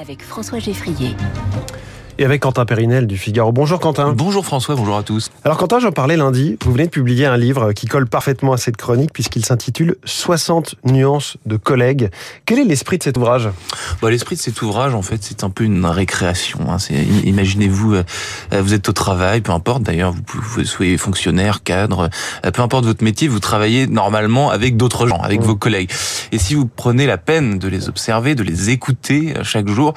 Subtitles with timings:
[0.00, 1.14] avec François Geffrier
[2.18, 3.50] et avec Quentin Périnel du Figaro.
[3.50, 4.12] Bonjour Quentin.
[4.12, 5.30] Bonjour François, bonjour à tous.
[5.42, 8.58] Alors Quentin, j'en parlais lundi, vous venez de publier un livre qui colle parfaitement à
[8.58, 12.10] cette chronique puisqu'il s'intitule 60 nuances de collègues.
[12.44, 13.48] Quel est l'esprit de cet ouvrage?
[14.02, 16.60] Bah, L'esprit de cet ouvrage, en fait, c'est un peu une récréation.
[16.68, 16.76] Hein.
[17.24, 18.04] Imaginez-vous, euh,
[18.52, 22.10] vous êtes au travail, peu importe d'ailleurs, vous, vous soyez fonctionnaire, cadre,
[22.44, 25.90] euh, peu importe votre métier, vous travaillez normalement avec d'autres gens, avec vos collègues.
[26.32, 29.94] Et si vous prenez la peine de les observer, de les écouter euh, chaque jour,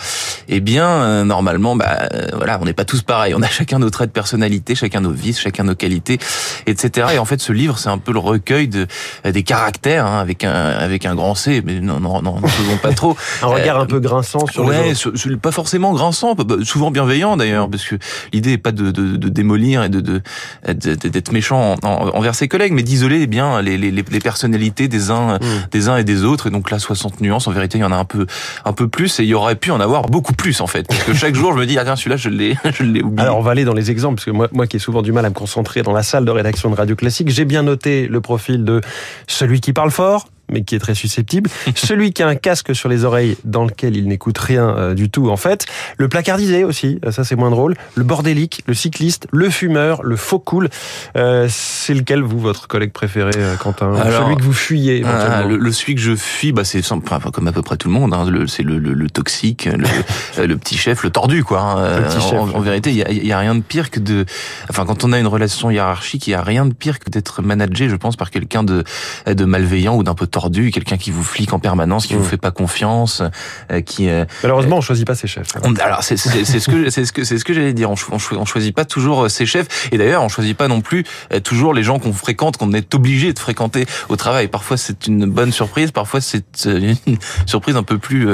[0.49, 3.33] eh bien, normalement, bah, euh, voilà, on n'est pas tous pareils.
[3.35, 6.19] On a chacun nos traits de personnalité, chacun nos vices, chacun nos qualités,
[6.65, 7.07] etc.
[7.15, 8.87] Et en fait, ce livre, c'est un peu le recueil de
[9.25, 12.47] euh, des caractères hein, avec un avec un grand C, mais non, non, non, ne
[12.47, 13.15] faisons pas trop.
[13.41, 14.93] un regard un peu grinçant sur ouais,
[15.41, 17.95] pas forcément grinçant, souvent bienveillant d'ailleurs, parce que
[18.31, 20.21] l'idée pas de, de, de démolir et de
[20.67, 25.35] d'être méchant envers ses collègues, mais d'isoler eh bien les, les, les personnalités des uns
[25.35, 25.39] mm.
[25.71, 26.47] des uns et des autres.
[26.47, 27.47] Et donc là, 60 nuances.
[27.47, 28.25] En vérité, il y en a un peu
[28.65, 31.03] un peu plus, et il y aurait pu en avoir beaucoup plus en fait, parce
[31.03, 33.21] que chaque jour, je me dis ah celui-là, je l'ai, je l'ai oublié.
[33.21, 35.11] Alors, on va aller dans les exemples, parce que moi, moi qui ai souvent du
[35.11, 38.07] mal à me concentrer dans la salle de rédaction de Radio Classique, j'ai bien noté
[38.07, 38.81] le profil de
[39.27, 41.49] celui qui parle fort, mais qui est très susceptible.
[41.75, 45.09] Celui qui a un casque sur les oreilles dans lequel il n'écoute rien euh, du
[45.09, 45.65] tout en fait.
[45.97, 47.75] Le placardisé aussi, euh, ça c'est moins drôle.
[47.95, 50.69] Le bordélique, le cycliste, le fumeur, le faux cool.
[51.17, 55.95] Euh, c'est lequel vous, votre collègue préféré, Quentin Celui que vous fuyez ah, le, celui
[55.95, 58.13] que je fuis, bah, c'est enfin, comme à peu près tout le monde.
[58.13, 59.67] Hein, c'est le, le, toxique,
[60.37, 61.61] le, petit chef, le tordu quoi.
[61.61, 61.99] Hein.
[61.99, 64.25] Le petit chef, en, vérité, il y a, y a, rien de pire que de...
[64.69, 67.41] Enfin, quand on a une relation hiérarchique, il y a rien de pire que d'être
[67.41, 68.83] managé, je pense, par quelqu'un de,
[69.25, 72.25] de malveillant ou d'un peu tordu, quelqu'un qui vous flique en permanence, qui vous mmh.
[72.25, 73.23] fait pas confiance,
[73.71, 75.47] euh, qui euh, malheureusement on choisit pas ses chefs.
[75.81, 76.43] Alors c'est ce que
[76.89, 77.89] c'est ce que c'est ce que j'allais dire.
[77.91, 81.03] On, on, choisit pas toujours euh, ses chefs et d'ailleurs on choisit pas non plus
[81.43, 84.47] toujours les gens qu'on fréquente, qu'on est obligé de fréquenter au travail.
[84.47, 86.95] Parfois c'est une bonne surprise, parfois c'est une
[87.45, 88.29] surprise un peu plus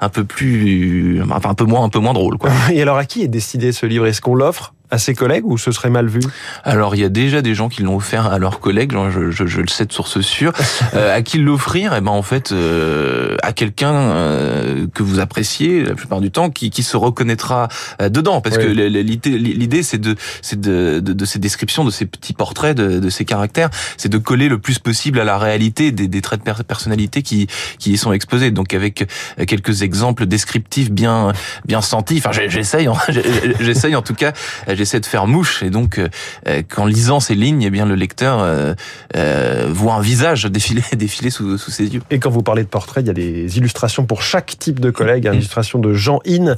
[0.00, 2.50] un peu plus enfin un peu moins un peu moins drôle quoi.
[2.72, 4.06] Et alors à qui est décidé ce livre?
[4.06, 6.20] Est-ce qu'on l'offre à ses collègues ou ce serait mal vu?
[6.64, 9.46] Alors il y a déjà des gens qui l'ont offert à leurs collègues, je, je,
[9.46, 10.52] je le sais de source sûre.
[10.94, 11.94] Euh, à qui l'offrir?
[11.94, 16.50] Eh ben en fait euh, à quelqu'un euh, que vous appréciez la plupart du temps,
[16.50, 17.68] qui, qui se reconnaîtra
[18.00, 22.06] euh, dedans, parce que l'idée c'est de c'est de, de, de, ces descriptions, de ces
[22.06, 25.92] petits portraits, de, de ces caractères, c'est de coller le plus possible à la réalité
[25.92, 27.46] des, des traits de personnalité qui
[27.78, 28.50] qui y sont exposés.
[28.50, 29.06] Donc avec
[29.46, 31.32] quelques exemples descriptifs bien
[31.66, 32.22] bien sentis.
[32.24, 32.88] Enfin j'essaye,
[33.60, 34.32] j'essaye en tout cas
[34.80, 36.08] j'essaie de faire mouche et donc euh,
[36.48, 41.28] euh, qu'en lisant ces lignes, eh bien le lecteur euh, voit un visage défiler défiler
[41.28, 42.00] sous, sous, ses yeux.
[42.10, 44.90] Et quand vous parlez de portrait, il y a des illustrations pour chaque type de
[44.90, 46.54] collègue, une illustration de Jean In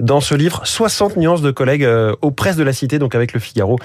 [0.00, 1.86] dans ce livre 60 nuances de collègues
[2.22, 3.78] aux presses de la cité donc avec le Figaro.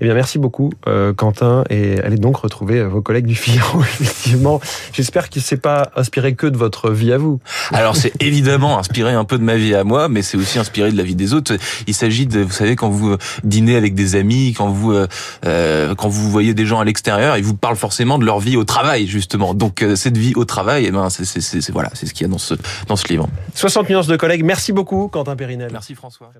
[0.00, 0.70] Eh bien merci beaucoup
[1.16, 4.60] Quentin et allez donc retrouver vos collègues du Figaro effectivement.
[4.92, 7.40] J'espère qu'il s'est pas inspiré que de votre vie à vous.
[7.72, 10.92] Alors c'est évidemment inspiré un peu de ma vie à moi, mais c'est aussi inspiré
[10.92, 11.56] de la vie des autres.
[11.86, 15.06] Il s'agit de vous savez quand vous dîner avec des amis, quand vous euh,
[15.44, 18.56] euh, quand vous voyez des gens à l'extérieur, ils vous parlent forcément de leur vie
[18.56, 19.54] au travail justement.
[19.54, 22.30] Donc euh, cette vie au travail, eh ben c'est c'est voilà, c'est ce qu'il y
[22.30, 22.54] a dans ce
[22.88, 23.28] dans ce livre.
[23.54, 24.44] 60 nuances de collègues.
[24.44, 25.70] Merci beaucoup Quentin Périnel.
[25.72, 26.30] Merci François.